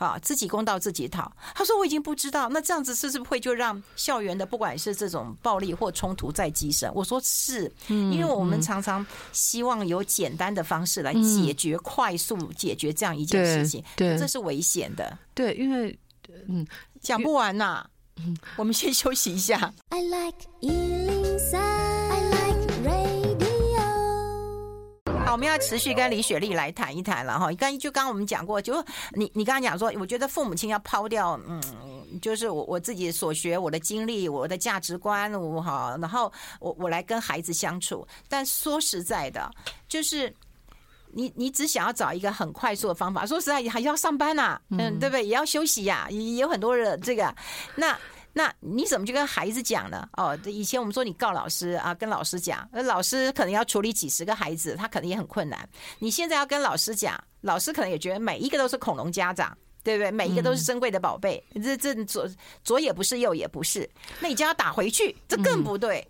[0.05, 1.31] 啊，自己公道自己讨。
[1.53, 6.91] 他说我已经不知道，那这样子是不是会就让校园的不管是这种暴力或冲突再激升？
[6.95, 15.17] 我说是，因为我们常常希望有简单的方式来解决，快速解决这样一件事情，对，这是危险的。
[15.33, 15.97] 对，因为
[16.47, 16.65] 嗯，
[17.01, 17.85] 讲不完呐，
[18.17, 19.73] 嗯，我们先休息一下。
[19.89, 20.37] I like
[25.31, 27.51] 我们要持续跟李雪莉来谈一谈了哈。
[27.53, 31.61] 刚就刚刚我们讲过，就你你刚刚讲说，我觉得父母亲要抛掉，嗯，
[32.21, 38.07] 就是我我自己所学、我的经历、我的价值观，我哈，然后我我来跟孩子相处。
[38.27, 39.49] 但说实在的，
[39.87, 40.33] 就是
[41.11, 43.25] 你你只想要找一个很快速的方法。
[43.25, 45.25] 说实在，还要上班呐、啊，嗯，对不对？
[45.25, 47.33] 也要休息呀、啊，也有很多人这个
[47.75, 47.97] 那。
[48.31, 50.07] 那你怎么就跟孩子讲呢？
[50.13, 55.67] 哦，以前我们说你告老师啊，跟老师讲，那老师可能要处理几十个孩子，他可能也很困难。
[55.97, 60.11] 你现在要跟老师讲，老师可能也觉得每一个都是恐龙家长，对不对？
[60.11, 62.29] 每一个都是珍贵的宝贝，这这左
[62.63, 63.89] 左也不是，右也不是，
[64.19, 66.07] 那你就要打回去，这更不对。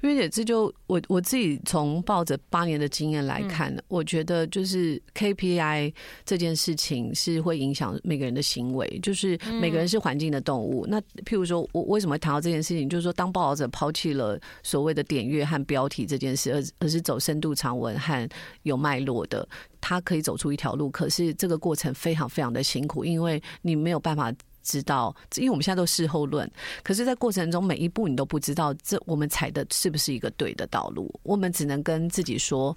[0.00, 5.92] 因为这就我我自己从抱着八年的经验来看，嗯、我觉得就是 KPI
[6.24, 10.86] 这件事情是会影响每个人的行为，就是每个人是环境的动物。
[10.86, 12.88] 嗯、那譬如说，我为什么会谈到这件事情？
[12.88, 18.28] 就是说，当报道者抛弃了所谓的点阅和标题这件事，而而是走深度长文和
[18.62, 19.48] 有脉络的，
[19.80, 20.90] 他可以走出一条路。
[20.90, 24.32] 可是这个过程非常非常的辛苦，因为你没有办法。
[24.62, 26.50] 知道，因为我们现在都事后论，
[26.82, 31.12] 可是，在过程中每一步你都不知道，这我们踩的是不是一个对的道路？
[31.22, 32.76] 我们只能跟自己说。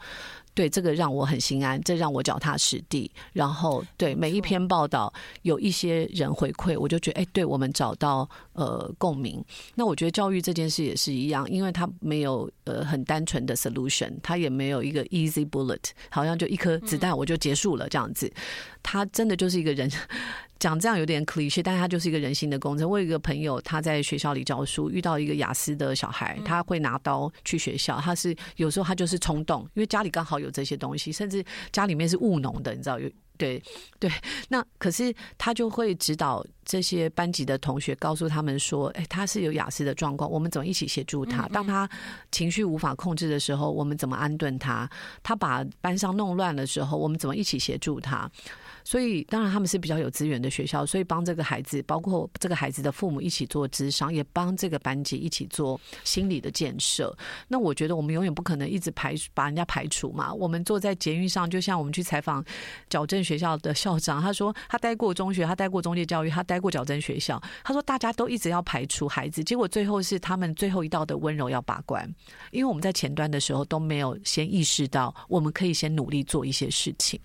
[0.53, 3.11] 对，这个让我很心安，这让我脚踏实地。
[3.33, 9.43] 然后，对每一篇报道，有一些人回馈，我就觉得，哎，对我们找到呃共鸣。
[9.75, 18.31] 那我觉得教育这件事也是一样，因为它没有呃很单纯的 solution，它也没有一个 easy bullet，好像就一颗子弹我就结束了这样子。
[18.81, 19.91] 它真的就是一个人
[20.57, 22.89] 讲这样有点 cliché，但是它就是一个人性的工程。
[22.89, 30.51] 我有一个朋友，他在学校里教书，遇到一个雅思的小孩，他会拿刀去学校，他是有时候他就是冲动，因为家里刚好有。
[30.55, 33.61] 这些东西，甚至家里面是务农的，你知道有对
[33.99, 34.09] 对。
[34.47, 41.45] 那可是他就会指导这些班级的同学，告诉他们说：“哎，他是有雅思的状况，我们怎么一起协助他？
[41.49, 41.89] 当他
[42.31, 44.89] 情绪无法控制的时候，我们怎么安顿他？
[45.21, 48.31] 他把班上弄乱的时候，我们怎么一起协助他？”
[48.85, 57.17] 所以，当然他们是比较有资源的学校，所以帮这个孩子，包括这个孩子的父母一起做咨商，也帮这个班级一起做心理的建设。
[57.47, 60.31] 那我觉得我们永远不可能一直排把人家排除嘛。
[60.31, 62.45] 我们坐在捷运上，就像我们去采访
[62.87, 67.41] 矫正学校的校长，他说他待过中学，他待过中介教育，他待过矫正学校。
[67.63, 72.07] 他说大家都一直要排除孩子，结果最后是他们最后一道的温柔要把关，
[72.51, 77.19] 因为我们在前端的时候都没有先意识到，我们可以先努力做一些事情。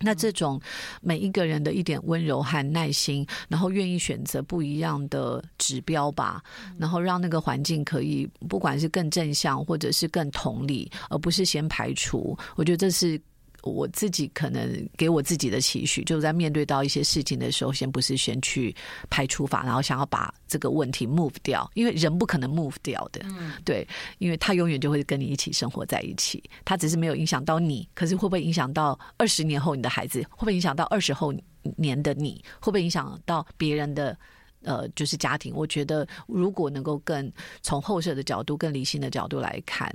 [0.00, 0.60] 那这种
[1.00, 6.42] 每一个人的一点温柔和耐心，然后愿意选择不一样的指标吧，
[6.78, 12.36] 然后让那个环境可以不管是更正向，或者是更同理，而不是先排除。
[12.56, 13.20] 我觉得这是。
[13.64, 18.74] 我自己可能给我自己的期许，就是在面对到一些事情的时候，先不是先去
[19.08, 23.86] 排除法，然后想要把这个问题 move 掉，因为人不可能 move 掉的，嗯，对，
[24.18, 30.22] 因为他永远就会跟你一起生活在一起，他只是没有影响到你，可是会不会影响到二十年后你的孩子？
[30.30, 31.34] 会不会影响到二十后
[31.76, 32.44] 年的你？
[32.60, 34.16] 会不会影响到别人的
[34.62, 35.54] 呃，就是家庭？
[35.54, 39.94] 我觉得如果能够更从后设的角度、更理性的角度来看。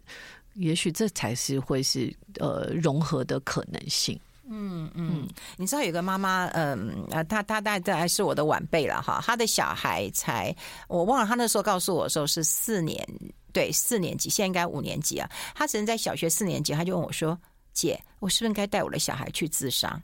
[0.59, 4.19] 也许这才是会是呃融合的可能性。
[4.51, 10.55] 嗯嗯，你知道有个妈妈，嗯呃，她她大概是我的晚辈了哈，她的小孩才
[10.87, 13.07] 我忘了，她那时候告诉我的时候是四年，
[13.53, 15.29] 对，四年级，现在应该五年级啊。
[15.53, 17.39] 她只能在小学四年级，她就问我说
[17.73, 20.01] ：“姐，我是不是应该带我的小孩去咨商？”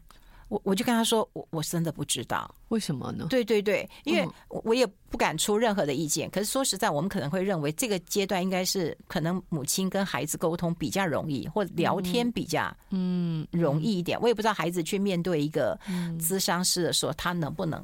[0.55, 3.27] 我我就跟他说，我我真的不知道为什么呢？
[3.29, 6.29] 对对对，因为我也不敢出任何的意见。
[6.29, 14.17] 可是说实在，我们可能会认为这个阶段应该是可能母亲跟孩子沟通比较容易，或聊天比较嗯容易一点。
[14.21, 15.77] 我也不知道孩子去面对一个
[16.17, 17.83] 咨商师的时候，他能不能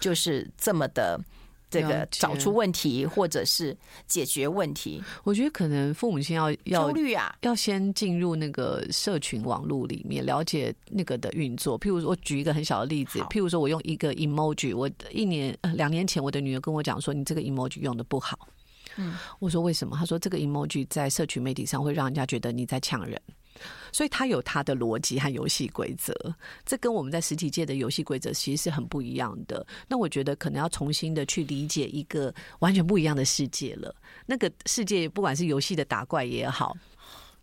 [0.00, 1.20] 就是这么的。
[1.68, 11.78] 这个找出问题，或者是解决问题，我觉得可能父母亲要要焦虑啊，要先进入那个社群网络里面，了解那个的运作。
[11.78, 18.48] 譬如说，我举一个很小的例子，譬如说我用一个 emoji，我一年两年前，我的女儿跟我讲说，你这个 emoji 用的不好。
[18.96, 19.96] 嗯，我说为什么？
[19.96, 23.20] 她说这个 emoji 在社群媒体上会让人家觉得你在呛人。
[23.92, 26.14] 所以他有他的逻辑和游戏规则，
[26.64, 29.66] 这跟我们在实体界的游戏规则其实是很不一样的。
[29.88, 33.94] 那我觉得可能要重新的去理解一个完全不一样的世界了。
[34.26, 36.76] 那个世界不管是游戏的打怪也好，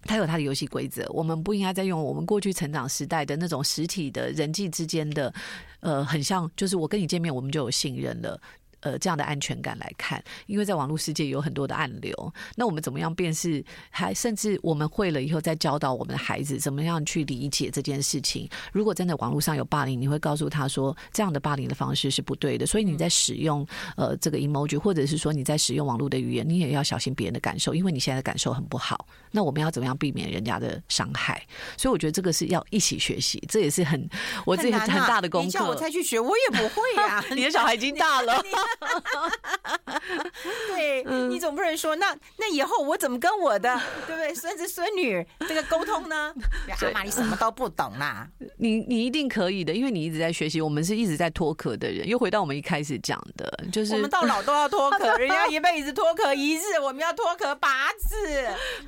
[0.04, 1.06] 它有它的游戏规则。
[1.10, 5.34] 我们不应该再用我们过去成长时代的那种实体的人际之间的，
[5.80, 8.40] 呃，很像就是我跟你见面，我们就有信任了。
[8.84, 13.64] 呃，这样的安全感来看，因为在网络世界有很多的暗流，那我们怎么样辨识？
[13.90, 18.50] 还甚至我们会了以后，再教导我们的孩子怎么样去理解这件事情。
[18.72, 22.66] 如果真的网络上有霸凌，你会告诉他说，这样的霸凌的方式是不对的。
[22.66, 23.66] 所以你在使用
[23.96, 29.08] 呃这个 emoji，或者是说你在使用网络的语言，你也要小心别人的感受，因为你现在的感受很不好。
[29.32, 31.42] 那我们要怎么样避免人家的伤害？
[31.78, 34.10] 所以我觉得这个是要一起学习，这也是很
[34.46, 35.46] 我自己很大的功课。
[35.46, 37.26] 你叫我再去学，我也不会呀、啊。
[37.34, 38.44] 你的小孩已经大了。
[40.76, 46.34] 对，你总不能说那那以后我怎么跟我的对不对孙子孙女这个沟通呢？
[46.70, 48.28] 阿妈，你什么都不懂啦！
[48.58, 50.62] 你你一定可以的，因为你一直在学习。
[50.64, 58.16] 我们是一直在脱壳的人，又回到我们一开始讲的，就是我们到老都要脱壳， 人家一辈子脱壳一日，我们要脱壳八次，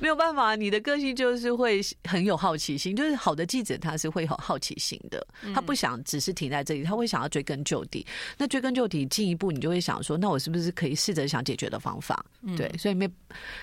[0.00, 0.56] 没有办法。
[0.56, 8.06] 你的个性就是会很有好奇心，就是好的记者他是会有好奇心的，他不想只是停在这里，他会想要追根究底。
[8.38, 12.24] 那追根究底进一步，你就会想说，那我是不是可以试着想解决的方法？
[12.42, 13.08] 嗯、对，所以没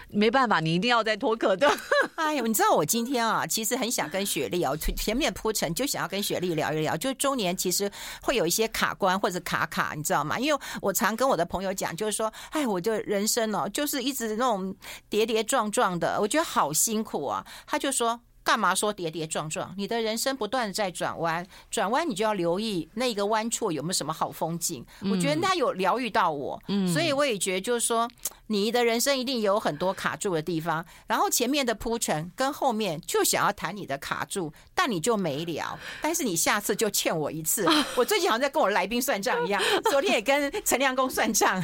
[0.10, 1.70] 没办法，你一定要再脱壳的。
[2.16, 7.92] 哎呦，你知道我今天啊，其实很想跟雪莉啊，前面铺陈就想要跟雪莉聊一聊，就中年其实
[8.22, 10.38] 会有一些卡关或者卡卡，你知道吗？
[10.40, 14.76] 因为我常跟我的朋友讲，就是说，哎，我的人生哦，就是一直那种
[15.10, 17.46] 跌跌撞撞的，我觉得好辛苦啊。
[17.66, 18.20] 他就说。
[18.44, 19.74] 干嘛说跌跌撞撞？
[19.78, 24.86] 你的人生不断的在转弯，转弯你就要留意那个弯处有没有什么好风景。
[25.12, 28.10] 我觉得他有疗愈到我，所以我也觉得就是说，
[28.48, 30.86] 你的人生一定有很多卡住的地方。
[31.08, 35.78] 然后前面的铺陈跟后面就想要谈你的卡住，但你就没聊。
[36.02, 37.66] 但是你下次就欠我一次。
[37.96, 41.64] 我最近好像在跟我来宾算账一样，昨天也跟陈亮公算账，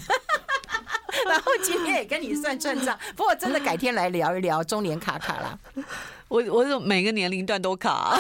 [1.28, 2.98] 然后今天也跟你算算账。
[3.16, 5.58] 不过真的改天来聊一聊中年卡卡啦。
[6.28, 8.18] 我我是每个年龄段都卡。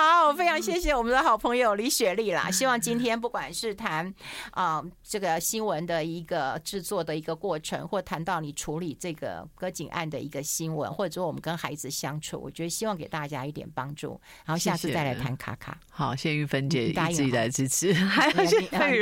[0.00, 2.50] 好，非常谢谢我们的好朋友李雪莉啦。
[2.50, 4.10] 希望今天不管是谈
[4.52, 14.18] 啊这个新闻的一个制作的一个过程，或谈到你处理这个割颈案的一个新闻，或者说我们跟孩子相处，我觉得希望给大家一点帮助。
[14.46, 15.78] 然后下次再来谈卡卡。
[15.90, 17.92] 好，谢谢玉芬姐一直以来支持，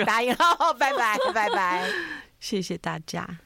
[0.04, 1.88] 答应了，拜拜，拜拜，
[2.40, 3.38] 谢谢大家。